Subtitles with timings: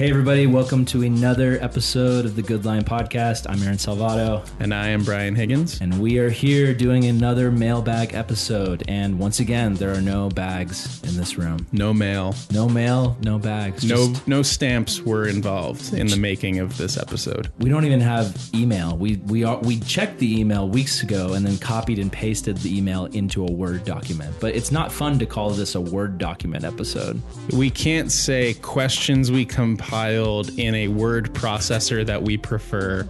[0.00, 3.44] Hey, everybody, welcome to another episode of the Good Lion Podcast.
[3.46, 5.78] I'm Aaron Salvato, And I am Brian Higgins.
[5.82, 8.82] and we are here doing another mailbag episode.
[8.88, 11.66] And once again, there are no bags in this room.
[11.70, 12.34] No mail.
[12.50, 13.84] No mail, no bags.
[13.84, 17.50] No Just- no stamps were involved in the making of this episode.
[17.58, 18.96] we don't even have email.
[18.96, 22.74] We we are we checked the email weeks ago and then copied and pasted the
[22.74, 24.34] email into a Word document.
[24.40, 27.20] But it's not fun to call this a Word document episode.
[27.52, 33.06] We can't say questions we compiled in a word processor that we prefer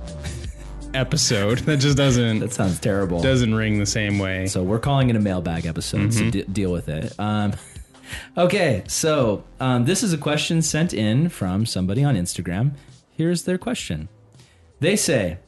[0.95, 1.59] episode.
[1.67, 3.21] That just doesn't That sounds terrible.
[3.23, 4.47] doesn't ring the same way.
[4.47, 6.13] So we're calling it a mailbag episode.
[6.13, 7.13] So de- deal with it.
[7.19, 7.53] Um,
[8.37, 12.73] okay, so um, this is a question sent in from somebody on Instagram.
[13.11, 14.09] Here's their question.
[14.81, 15.39] They say,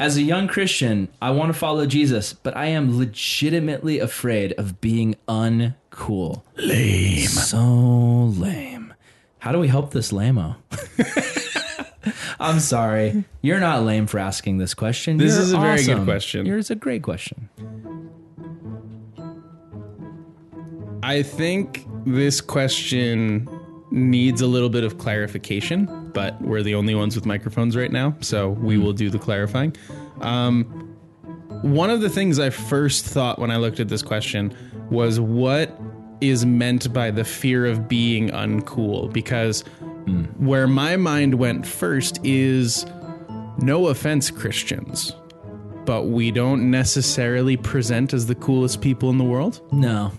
[0.00, 4.80] "As a young Christian, I want to follow Jesus, but I am legitimately afraid of
[4.80, 6.42] being uncool.
[6.56, 7.26] Lame.
[7.28, 7.58] So
[8.38, 8.73] lame.
[9.44, 10.56] How do we help this lameo?"
[12.40, 13.24] I'm sorry.
[13.42, 15.18] You're not lame for asking this question.
[15.18, 16.46] This You're is a very good question.
[16.46, 17.50] Yours a great question.
[21.02, 23.46] I think this question
[23.90, 28.16] needs a little bit of clarification, but we're the only ones with microphones right now,
[28.20, 29.76] so we will do the clarifying.
[30.22, 30.64] Um,
[31.60, 34.56] one of the things I first thought when I looked at this question
[34.88, 35.78] was what
[36.20, 39.12] is meant by the fear of being uncool?
[39.12, 39.64] Because
[40.38, 42.86] where my mind went first is
[43.58, 45.14] no offense, Christians,
[45.84, 49.60] but we don't necessarily present as the coolest people in the world.
[49.72, 50.12] No.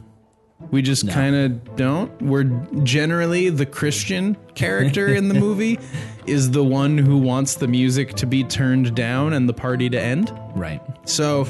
[0.72, 2.20] We just kind of don't.
[2.22, 2.46] We're
[2.84, 5.80] generally the Christian character in the movie
[6.26, 10.02] is the one who wants the music to be turned down and the party to
[10.02, 10.34] end.
[10.56, 10.82] Right.
[11.08, 11.48] So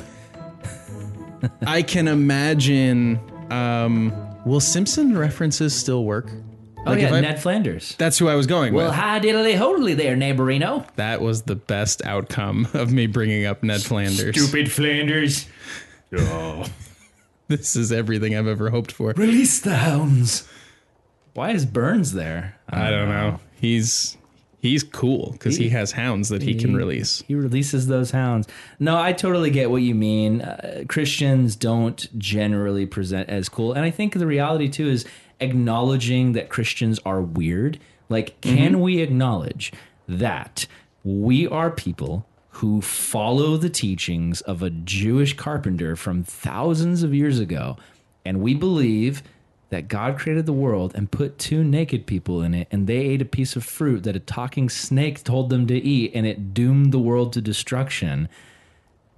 [1.66, 3.20] I can imagine.
[3.52, 6.30] Um, will Simpson references still work?
[6.88, 7.96] Oh Like, yeah, if I- Ned Flanders.
[7.98, 8.96] That's who I was going Well, with.
[8.96, 10.88] hi diddly holy there, neighborino.
[10.96, 14.36] That was the best outcome of me bringing up Ned Flanders.
[14.42, 15.47] Stupid Flanders.
[16.18, 16.66] Oh,
[17.47, 19.12] This is everything I've ever hoped for.
[19.16, 20.48] Release the hounds.
[21.36, 22.56] Why is Burns there?
[22.69, 23.40] I don't uh, know.
[23.59, 24.18] He's
[24.66, 27.24] he's cool because he has hounds that he can release.
[27.28, 28.48] He releases those hounds.
[28.80, 30.42] No, I totally get what you mean.
[30.42, 33.74] Uh, Christians don't generally present as cool.
[33.74, 35.06] And I think the reality too is
[35.40, 37.80] acknowledging that Christians are weird.
[38.09, 39.72] Like, can we acknowledge
[40.08, 40.68] that
[41.04, 47.38] we are people who follow the teachings of a Jewish carpenter from thousands of years
[47.38, 47.78] ago,
[48.24, 49.22] and we believe
[49.70, 53.22] that God created the world and put two naked people in it, and they ate
[53.22, 56.92] a piece of fruit that a talking snake told them to eat, and it doomed
[56.92, 58.30] the world to destruction.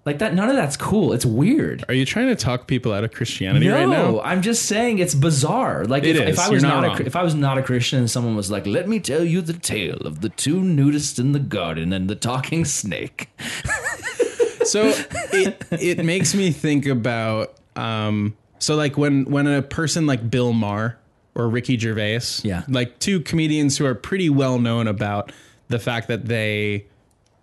[0.06, 1.12] Like that, none of that's cool.
[1.12, 1.84] It's weird.
[1.90, 4.12] Are you trying to talk people out of Christianity No, right now?
[4.12, 5.84] No, I'm just saying it's bizarre.
[5.84, 6.30] Like It if, is.
[6.30, 8.38] if I You're was not not, a, if I was not a Christian and someone
[8.38, 11.92] was like, "Let me tell you the tale of the two nudists in the garden
[11.92, 13.30] and the talking snake."
[14.64, 14.94] so
[15.34, 20.54] it it makes me think about um so like when when a person like Bill
[20.54, 20.98] Maher
[21.36, 22.64] or Ricky Gervais, Yeah.
[22.68, 25.32] like two comedians who are pretty well known about
[25.68, 26.86] the fact that they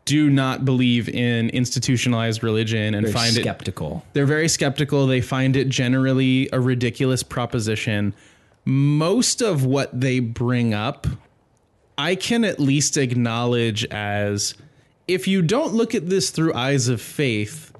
[0.05, 4.05] do not believe in institutionalized religion and find it skeptical.
[4.13, 5.07] they're very skeptical.
[5.07, 8.13] They find it generally a ridiculous proposition.
[8.67, 11.07] Most of what they bring up,
[11.97, 14.55] I can at least acknowledge as
[15.07, 17.73] if you don't look at this through eyes of faith,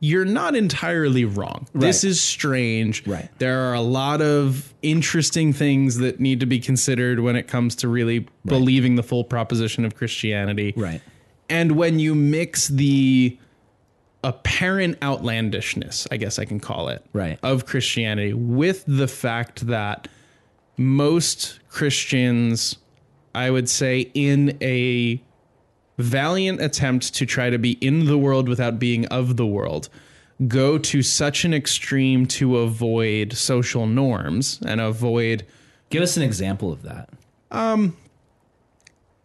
[0.00, 1.66] you're not entirely wrong.
[1.74, 3.06] This is strange.
[3.06, 3.28] Right.
[3.38, 7.74] There are a lot of interesting things that need to be considered when it comes
[7.76, 10.74] to really believing the full proposition of Christianity.
[10.76, 11.00] Right.
[11.48, 13.38] And when you mix the
[14.22, 17.38] apparent outlandishness, I guess I can call it, Right.
[17.42, 20.08] of Christianity with the fact that
[20.76, 22.76] most Christians,
[23.34, 25.22] I would say, in a
[25.98, 29.88] valiant attempt to try to be in the world without being of the world,
[30.48, 35.44] go to such an extreme to avoid social norms and avoid
[35.90, 37.08] Give us an example of that.
[37.50, 37.96] um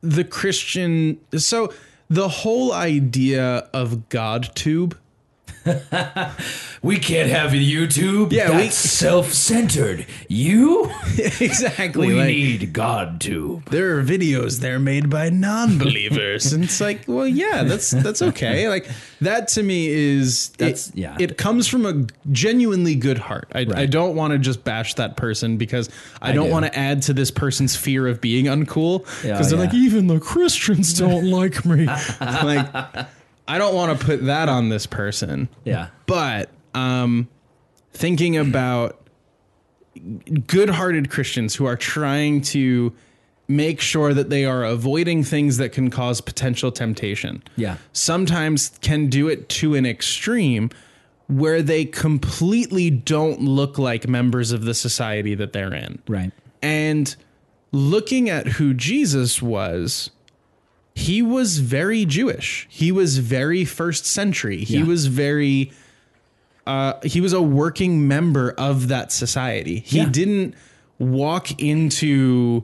[0.01, 1.19] the Christian.
[1.35, 1.73] So
[2.09, 4.93] the whole idea of GodTube.
[6.81, 8.31] We can't have YouTube.
[8.31, 10.05] Yeah, we- self-centered.
[10.29, 10.89] You?
[11.17, 12.07] exactly.
[12.07, 13.65] We like, need God tube.
[13.69, 18.69] there are videos there made by non-believers and it's like well yeah that's that's okay
[18.69, 18.87] like
[19.21, 21.17] that to me is That's- it, yeah.
[21.19, 25.17] it comes from a genuinely good heart i, I don't want to just bash that
[25.17, 25.89] person because
[26.21, 26.51] i, don't do.
[26.51, 29.65] want to add to this person's fear of being uncool because Yeah, they're yeah.
[29.65, 33.07] like even the christians don't like me like
[33.49, 35.87] i don't want to put that on this person Yeah.
[36.05, 37.27] but um,
[37.91, 38.95] thinking about
[40.47, 42.93] good-hearted Christians who are trying to
[43.47, 47.41] make sure that they are avoiding things that can cause potential temptation.
[47.55, 47.77] Yeah.
[47.93, 50.69] Sometimes can do it to an extreme
[51.27, 55.99] where they completely don't look like members of the society that they're in.
[56.07, 56.31] Right.
[56.61, 57.13] And
[57.71, 60.11] looking at who Jesus was,
[60.99, 62.67] he was very Jewish.
[62.69, 64.63] He was very first century.
[64.63, 64.83] He Yeah.
[64.83, 65.71] was very
[66.67, 69.81] uh he was a working member of that society.
[69.85, 70.09] He Yeah.
[70.09, 70.53] didn't
[70.99, 72.63] walk into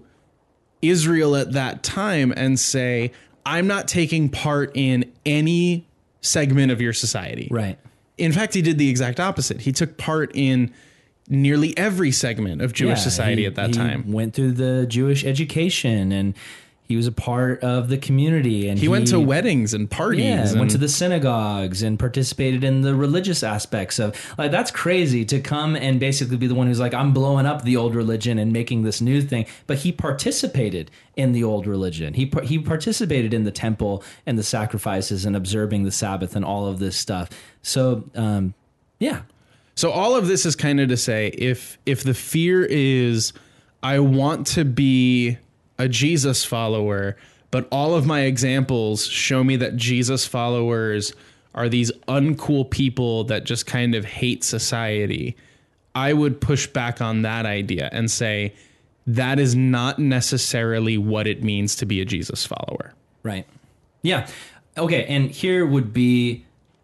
[0.81, 3.11] Israel at that time and say,
[3.45, 5.87] "I'm not taking part in any
[6.21, 7.77] segment of your society." Right.
[8.17, 9.61] In fact, he did the exact opposite.
[9.61, 10.71] He took part in
[11.27, 14.11] nearly every segment of Jewish Yeah, society he- at that he time.
[14.11, 16.35] Went through the Jewish education and
[16.87, 20.23] he was a part of the community and He went to weddings and parties.
[20.23, 24.69] Yeah, and went to the synagogues and participated in the religious aspects of like that's
[24.69, 27.95] crazy to come and basically be the one who's like I'm blowing up the old
[27.95, 29.47] religion and making this new thing.
[29.65, 32.13] But he participated in the old religion.
[32.13, 36.67] He he participated in the temple and the sacrifices and observing the Sabbath and all
[36.67, 37.29] of this stuff.
[37.63, 38.53] So um,
[38.99, 39.21] yeah,
[39.75, 43.33] So all of this is kind of to say if if the fear is
[43.81, 45.37] I want to be
[45.77, 47.17] a Jesus follower,
[47.51, 51.13] but all of my examples show me that Jesus followers
[51.53, 55.35] are these uncool people that just kind of hate society.
[55.93, 58.53] I would push back on that idea and say
[59.07, 62.93] that is not necessarily what it means to be a Jesus follower.
[63.23, 63.47] Right.
[64.01, 64.27] Yeah.
[64.77, 65.05] Okay.
[65.05, 66.43] And here would be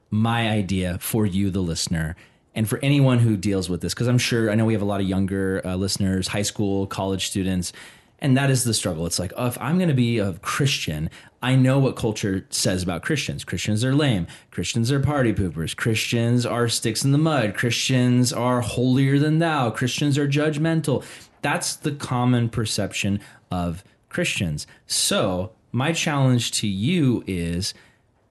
[0.09, 2.15] my idea for you, the listener,
[2.55, 4.85] and for anyone who deals with this, because I'm sure I know we have a
[4.85, 7.73] lot of younger uh, listeners, high school, college students,
[8.21, 9.05] and that is the struggle.
[9.05, 11.09] It's like, oh, if I'm going to be a Christian,
[11.41, 13.43] I know what culture says about Christians.
[13.43, 14.27] Christians are lame.
[14.51, 15.75] Christians are party poopers.
[15.75, 17.55] Christians are sticks in the mud.
[17.55, 19.71] Christians are holier than thou.
[19.71, 21.03] Christians are judgmental.
[21.41, 23.19] That's the common perception
[23.49, 24.67] of Christians.
[24.85, 27.73] So, my challenge to you is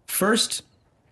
[0.07, 0.63] first,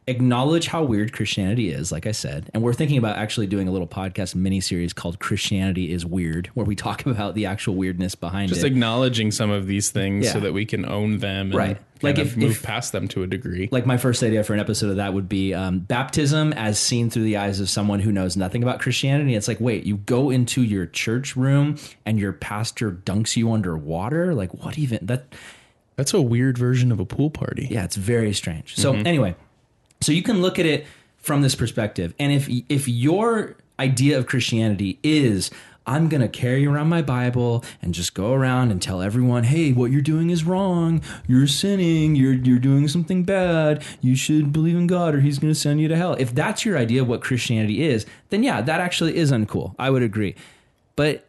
[0.09, 2.51] acknowledge how weird Christianity is, like I said.
[2.55, 6.49] And we're thinking about actually doing a little podcast mini series called Christianity is Weird,
[6.55, 8.63] where we talk about the actual weirdness behind Just it.
[8.63, 10.33] Just acknowledging some of these things Yeah.
[10.33, 11.79] so that we can own them and Right.
[12.03, 13.69] like if, move if- past them to a degree.
[13.71, 17.11] like my first idea for an episode of that would be um, baptism as seen
[17.11, 19.35] through the eyes of someone who knows nothing about Christianity.
[19.35, 21.77] It's like, wait, you go into your church room
[22.07, 24.35] and your pastor dunks you underwater?
[24.35, 25.01] Like, what even?
[25.03, 25.35] That
[25.97, 27.69] That's a weird version of a pool party.
[27.71, 28.77] yeah, it's very strange.
[28.77, 29.35] So anyway,
[30.01, 30.87] so you can look at it
[31.17, 35.51] from this perspective, and if if your idea of Christianity is
[35.89, 39.73] I'm going to carry around my Bible and just go around and tell everyone, "Hey,
[39.73, 41.01] what you're doing is wrong.
[41.27, 42.15] You're sinning.
[42.15, 43.83] You're you're doing something bad.
[44.03, 46.65] You should believe in God or he's going to send you to hell." If that's
[46.67, 49.75] your idea of what Christianity is, then yeah, that actually is uncool.
[49.79, 50.35] I would agree.
[50.95, 51.25] But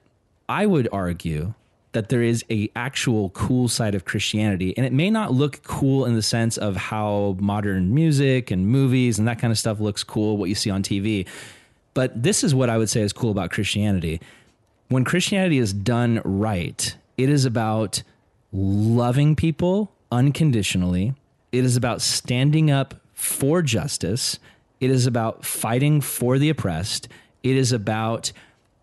[0.50, 1.54] I would argue
[1.91, 4.75] that there is a actual cool side of Christianity.
[4.77, 9.18] And it may not look cool in the sense of how modern music and movies
[9.18, 11.27] and that kind of stuff looks cool what you see on TV
[11.94, 14.21] but this is what I would say is cool about Christianity.
[14.88, 18.01] When Christianity is done right it is about
[18.53, 21.13] loving people unconditionally.
[21.51, 24.39] It is about standing up for justice.
[24.80, 27.09] It is about fighting for the oppressed.
[27.44, 28.31] It is about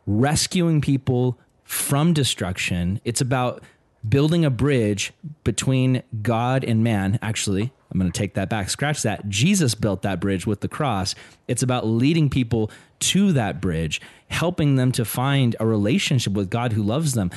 [0.06, 3.00] rescuing people from destruction.
[3.04, 3.62] It's about
[4.08, 5.12] building a bridge
[5.44, 7.18] between God and man.
[7.20, 9.28] Actually, I'm going to take that back, scratch that.
[9.28, 11.14] Jesus built that bridge with the cross.
[11.48, 12.70] It's about leading people
[13.00, 17.30] to that bridge, helping them to find a relationship with God who loves them.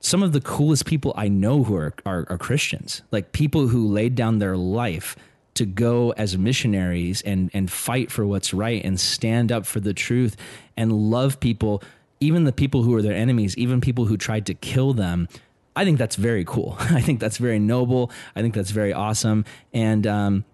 [0.00, 3.86] Some of the coolest people I know who are, are, are Christians, like people who
[3.86, 5.16] laid down their life
[5.54, 9.94] to go as missionaries and and fight for what's right and stand up for the
[9.94, 10.36] truth
[10.76, 11.80] and love people
[12.24, 15.28] even the people who are their enemies even people who tried to kill them
[15.76, 19.44] i think that's very cool i think that's very noble i think that's very awesome
[19.72, 20.44] and um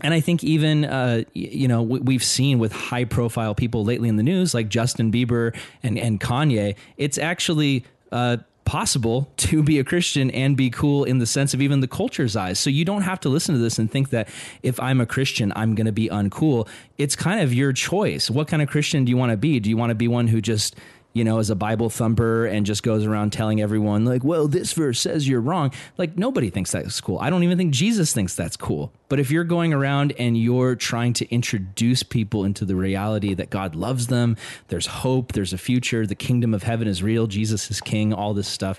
[0.00, 4.08] and I think even uh, you know we- we've seen with high profile people lately
[4.08, 9.80] in the news like Justin Bieber and and Kanye, it's actually uh, possible to be
[9.80, 12.60] a Christian and be cool in the sense of even the culture's eyes.
[12.60, 14.28] So you don't have to listen to this and think that
[14.62, 16.68] if I'm a Christian, I'm going to be uncool.
[16.96, 18.30] It's kind of your choice.
[18.30, 19.58] What kind of Christian do you want to be?
[19.58, 20.76] Do you want to be one who just
[21.18, 24.72] you know, is a Bible thumper and just goes around telling everyone, like, well, this
[24.72, 25.72] verse says you're wrong.
[25.96, 27.18] Like, nobody thinks that's cool.
[27.18, 28.92] I don't even think Jesus thinks that's cool.
[29.08, 33.50] But if you're going around and you're trying to introduce people into the reality that
[33.50, 34.36] God loves them,
[34.68, 38.32] there's hope, there's a future, the kingdom of heaven is real, Jesus is king, all
[38.32, 38.78] this stuff.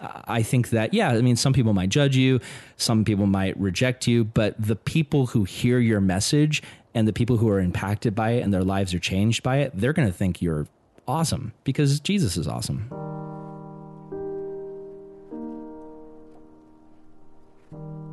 [0.00, 2.40] I think that, yeah, I mean, some people might judge you,
[2.76, 6.62] some people might reject you, but the people who hear your message
[6.94, 9.72] and the people who are impacted by it and their lives are changed by it,
[9.74, 10.68] they're going to think you're
[11.06, 12.88] awesome because Jesus is awesome.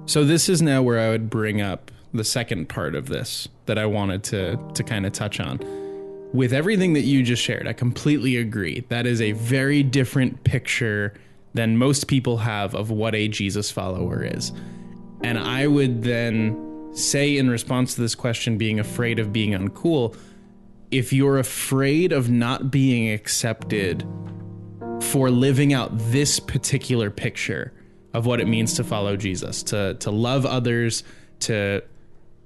[0.06, 3.78] So this is now where I would bring up the second part of this that
[3.78, 5.60] I wanted to to kind of touch on.
[6.34, 8.86] With everything that you just shared, I completely agree.
[8.90, 11.14] That is a very different picture
[11.54, 14.52] than most people have of what a Jesus follower is.
[15.24, 20.18] And I would then say in response to this question being afraid of being uncool,
[20.92, 24.06] if you're afraid of not being accepted
[25.02, 27.74] for living out this particular picture
[28.14, 31.04] of what it means to follow Jesus, to to love others,
[31.42, 31.82] to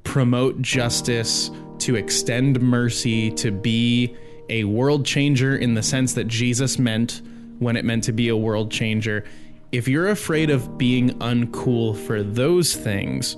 [0.03, 4.15] promote justice, to extend mercy, to be
[4.49, 7.21] a world changer in the sense that Jesus meant
[7.59, 9.23] when it meant to be a world changer.
[9.71, 13.37] If you're afraid of being uncool for those things,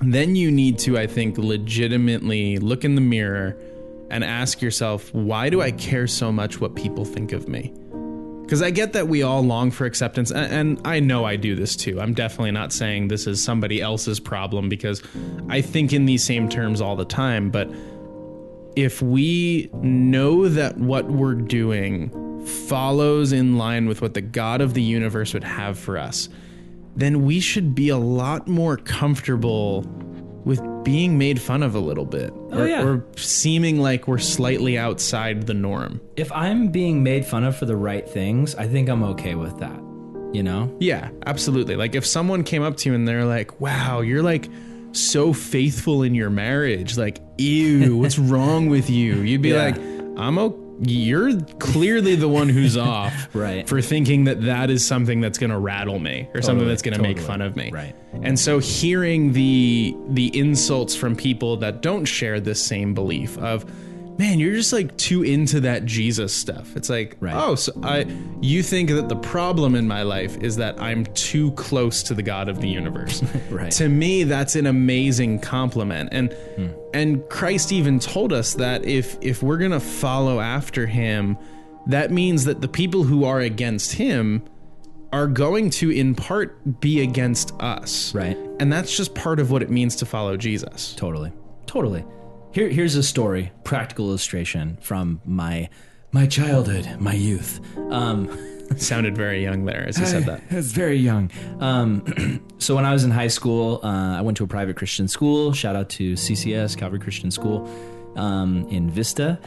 [0.00, 3.56] then you need to, I think, legitimately look in the mirror
[4.12, 7.72] and ask yourself, why do I care so much what people think of me?
[8.42, 11.74] Because I get that we all long for acceptance, and, I know I do this
[11.74, 11.98] too.
[11.98, 15.02] I'm definitely not saying this is somebody else's problem because
[15.48, 17.50] I think in these same terms all the time.
[17.50, 17.72] But
[18.76, 24.74] if we know that what we're doing follows in line with what the God of
[24.74, 26.28] the universe would have for us,
[26.94, 29.86] then we should be a lot more comfortable
[30.44, 32.82] with being made fun of a little bit Oh, or, yeah.
[32.84, 36.00] or seeming like we're slightly outside the norm.
[36.16, 39.58] If I'm being made fun of for the right things, I think I'm okay with
[39.60, 39.78] that.
[40.32, 40.74] You know?
[40.80, 41.76] Yeah, absolutely.
[41.76, 44.48] Like if someone came up to you and they're like, "Wow, you're like
[44.92, 49.64] so faithful in your marriage." Like, "Ew, what's wrong with you?" You'd be Yeah.
[49.66, 49.76] like,
[50.16, 50.58] "I'm okay.
[50.84, 53.68] You're clearly the one who's off Right.
[53.68, 56.96] for thinking that that is something that's going to rattle me or something that's going
[56.96, 57.94] to make fun of me." Right.
[58.22, 63.64] And so hearing the the insults from people that don't share this same belief of
[64.18, 66.76] man, you're just like too into that Jesus stuff.
[66.76, 67.34] It's like, Right.
[67.34, 68.06] oh, so I
[68.40, 72.22] you think that the problem in my life is that I'm too close to the
[72.22, 73.22] God of the universe.
[73.50, 73.70] Right.
[73.72, 76.08] To me, that's an amazing compliment.
[76.12, 76.66] And Hmm.
[76.94, 81.36] and Christ even told us that if if we're gonna follow after him,
[81.86, 84.42] that means that the people who are against him
[85.12, 88.14] are going to in part be against us.
[88.14, 88.38] Right.
[88.60, 90.94] And that's just part of what it means to follow Jesus.
[90.96, 91.32] Totally.
[91.66, 92.04] Totally.
[92.52, 95.70] Here, here's a story, practical illustration from my
[96.10, 97.60] my childhood, my youth.
[97.90, 98.28] Um,
[98.76, 100.42] Sounded very young there as you said that.
[100.50, 101.30] I was very young.
[101.60, 105.08] Um, so when I was in high school, uh, I went to a private Christian
[105.08, 105.54] school.
[105.54, 107.66] Shout out to CCS, Calvary Christian School,
[108.16, 109.38] um, in Vista.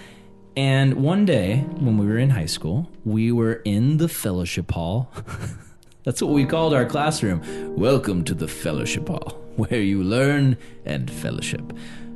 [0.57, 5.11] And one day when we were in high school, we were in the fellowship hall.
[6.05, 7.41] That's what we called our classroom.
[7.75, 11.71] Welcome to the fellowship hall, where you learn and fellowship.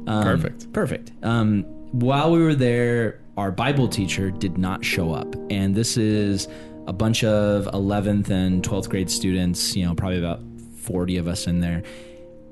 [0.10, 0.74] Um, Perfect.
[0.74, 1.12] Perfect.
[1.24, 5.36] Um, while we were there, our Bible teacher did not show up.
[5.50, 6.48] And this is
[6.88, 10.42] a bunch of 11th and 12th grade students, you know, probably about
[10.82, 11.84] 40 of us in there.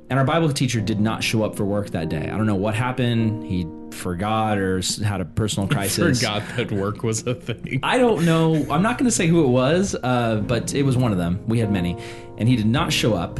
[0.09, 2.29] And our Bible teacher did not show up for work that day.
[2.29, 3.45] I don't know what happened.
[3.45, 6.21] He forgot or had a personal crisis.
[6.21, 7.79] Forgot that work was a thing.
[7.83, 8.55] I don't know.
[8.69, 11.43] I'm not going to say who it was, uh, but it was one of them.
[11.47, 11.97] We had many,
[12.37, 13.39] and he did not show up.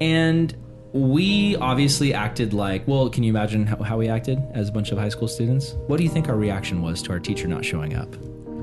[0.00, 0.54] And
[0.94, 4.92] we obviously acted like, well, can you imagine how, how we acted as a bunch
[4.92, 5.72] of high school students?
[5.88, 8.14] What do you think our reaction was to our teacher not showing up?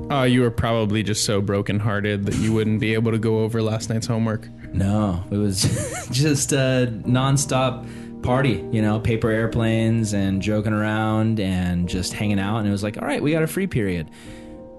[0.10, 3.62] Oh, you were probably just so brokenhearted that you wouldn't be able to go over
[3.62, 4.48] last night's homework.
[4.74, 5.64] No, it was
[6.12, 7.86] just a nonstop
[8.24, 12.60] party, you know, paper airplanes and joking around and just hanging out.
[12.60, 14.10] And it was like, all right, we got a free period.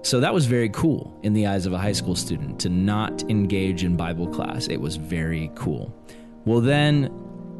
[0.01, 3.21] So that was very cool in the eyes of a high school student to not
[3.29, 4.67] engage in Bible class.
[4.67, 5.95] It was very cool.
[6.45, 7.11] Well, then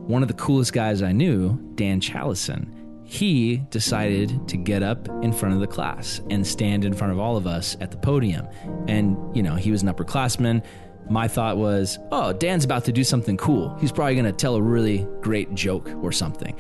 [0.08, 2.68] one of the coolest guys I knew, Dan Chalison,
[3.06, 7.20] he decided to get up in front of the class and stand in front of
[7.20, 8.48] all of us at the podium.
[8.88, 10.64] And, you know, he was an upperclassman.
[11.10, 13.76] My thought was, oh, Dan's about to do something cool.
[13.80, 16.58] He's probably going to tell a really great joke or something.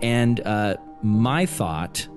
[0.00, 2.08] And uh, my thought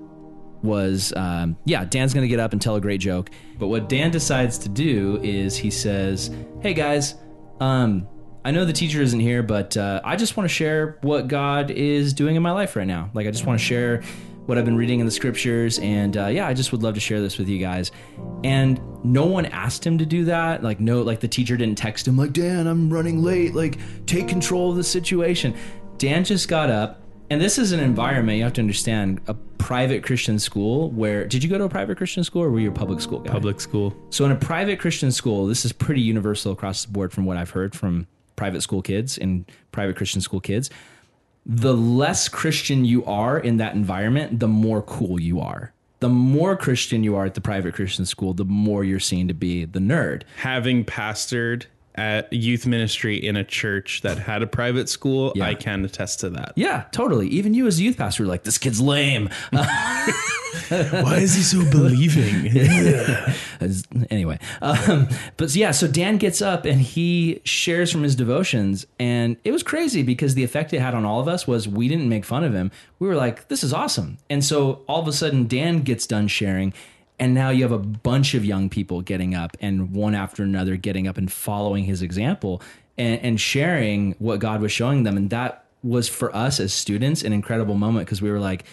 [0.62, 3.30] was, um, yeah, Dan's going to get up and tell a great joke.
[3.58, 6.30] But what Dan decides to do is he says,
[6.62, 7.16] hey guys,
[7.60, 8.08] um,
[8.46, 11.70] I know the teacher isn't here, but uh, I just want to share what God
[11.70, 13.10] is doing in my life right now.
[13.14, 14.02] Like, I just want to share
[14.44, 15.78] what I've been reading in the scriptures.
[15.78, 17.90] And uh, yeah, I just would love to share this with you guys.
[18.44, 20.62] And no one asked him to do that.
[20.62, 23.54] Like, no, like the teacher didn't text him, like, Dan, I'm running late.
[23.54, 25.56] Like, take control of the situation.
[25.96, 27.00] Dan just got up.
[27.30, 31.42] And this is an environment you have to understand a private Christian school where did
[31.42, 33.32] you go to a private Christian school or were you a public school guy?
[33.32, 33.96] Public school.
[34.10, 37.38] So in a private Christian school, this is pretty universal across the board from what
[37.38, 40.70] I've heard from private school kids and private Christian school kids.
[41.46, 45.72] The less Christian you are in that environment, the more cool you are.
[46.00, 49.34] The more Christian you are at the private Christian school, the more you're seen to
[49.34, 50.22] be the nerd.
[50.38, 55.46] Having pastored at youth ministry in a church that had a private school, Yeah.
[55.46, 56.52] I can attest to that.
[56.56, 57.28] Yeah, totally.
[57.28, 59.28] Even you as a youth pastor were like, this kid's lame.
[59.50, 62.50] Why is he so believing?
[64.10, 65.08] Anyway, um,
[65.38, 69.62] but yeah, so Dan gets up and he shares from his devotions, and it was
[69.62, 72.44] crazy because the effect it had on all of us was we didn't make fun
[72.44, 72.70] of him.
[72.98, 76.28] We were like, "This is awesome," and so all of a sudden, Dan gets done
[76.28, 76.74] sharing.
[77.18, 80.76] And now you have a bunch of young people getting up and one after another
[80.76, 82.60] getting up and following his example
[82.98, 85.16] and, and sharing what God was showing them.
[85.16, 88.64] And that was for us as students an incredible moment because we were like,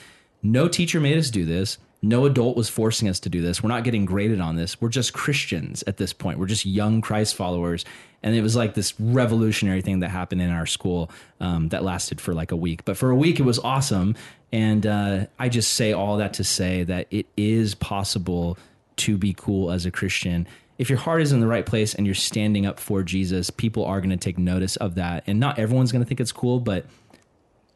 [0.41, 1.77] no teacher made us do this.
[2.01, 3.61] No adult was forcing us to do this.
[3.61, 4.81] We're not getting graded on this.
[4.81, 6.39] We're just Christians at this point.
[6.39, 7.85] We're just young Christ followers.
[8.23, 12.19] And it was like this revolutionary thing that happened in our school um, that lasted
[12.19, 12.85] for like a week.
[12.85, 14.15] But for a week, it was awesome.
[14.51, 18.57] And uh, I just say all that to say that it is possible
[18.97, 20.47] to be cool as a Christian.
[20.77, 23.85] If your heart is in the right place and you're standing up for Jesus, people
[23.85, 25.23] are going to take notice of that.
[25.27, 26.85] And not everyone's going to think it's cool, but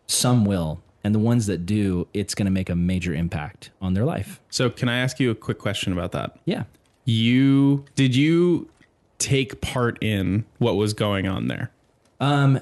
[0.07, 0.81] some will.
[1.03, 4.41] And the ones that do, it's going to make a major impact on their life.
[4.49, 6.39] so, can I ask you a quick question about that?
[6.45, 6.63] Yeah.
[7.05, 8.69] You did you
[9.19, 11.71] take part in what was going on there?
[12.19, 12.59] Um,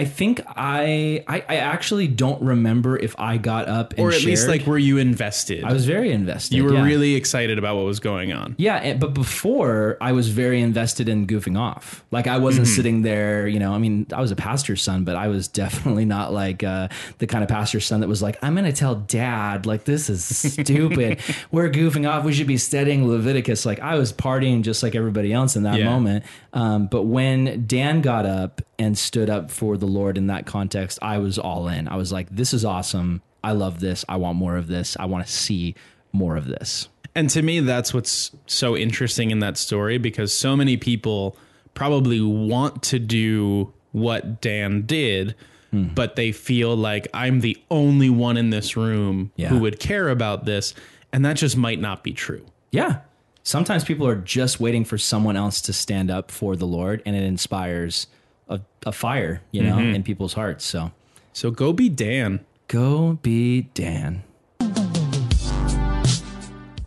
[0.00, 4.22] I think I, I I actually don't remember if I got up and Or at
[4.24, 5.62] least like were you invested?
[5.64, 6.56] I was very invested.
[6.56, 6.84] you were yeah.
[6.84, 8.54] really excited about what was going on.
[8.58, 12.02] Yeah, and, but before I was very invested in goofing off.
[12.10, 12.76] Like I wasn't Mm-hmm.
[12.76, 13.72] sitting there, you know.
[13.74, 16.88] I mean, I was a pastor's son, but I was definitely not like uh,
[17.18, 20.08] the kind of pastor's son that was like, "I'm going to tell dad like this
[20.10, 21.18] is stupid.
[21.50, 22.24] We're goofing off.
[22.24, 25.78] We should be studying Leviticus." Like I was partying just like everybody else in that
[25.78, 25.84] Yeah.
[25.92, 26.24] moment.
[26.52, 30.98] Um, but when Dan got up and stood up for the Lord in that context,
[31.02, 31.86] I was all in.
[31.88, 33.20] I was like, "This is awesome.
[33.44, 34.04] I love this.
[34.08, 34.96] I want more of this.
[34.98, 35.74] I want to see
[36.12, 40.56] more of this." And to me, that's what's so interesting in that story because so
[40.56, 41.36] many people
[41.74, 45.34] probably want to do what Dan did,
[45.72, 45.88] Hmm.
[45.94, 49.48] but they feel like I'm the only one in this room Yeah.
[49.48, 50.74] who would care about this.
[51.12, 52.44] And that just might not be true.
[52.72, 52.98] Yeah.
[53.42, 57.16] Sometimes people are just waiting for someone else to stand up for the Lord, and
[57.16, 58.06] it inspires
[58.50, 59.94] a, a fire, you know, mm-hmm.
[59.94, 60.64] in people's hearts.
[60.64, 60.90] So
[61.32, 62.44] So go be Dan.
[62.68, 64.24] go be Dan.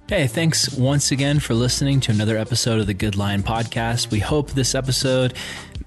[0.09, 4.11] Hey, thanks once again for listening to another episode of the Good Lion Podcast.
[4.11, 5.33] We hope this episode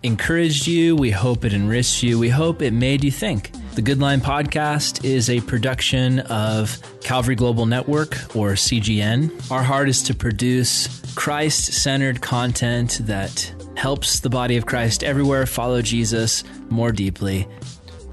[0.03, 0.97] encouraged you.
[0.97, 2.19] We hope it enriched you.
[2.19, 3.53] We hope it made you think.
[3.75, 9.51] The Good Lion Podcast is a production of Calvary Global Network, or CGN.
[9.51, 15.47] Our heart is to produce Christ centered content that helps the body of Christ everywhere
[15.47, 17.47] follow Jesus more deeply.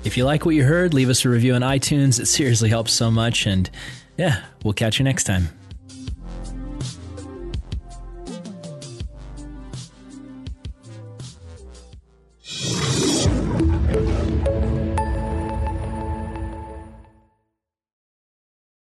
[0.04, 2.20] If you like what you heard, leave us a review on iTunes.
[2.20, 3.48] It seriously helps so much.
[3.48, 3.70] And
[4.18, 5.50] yeah, we'll catch you next time.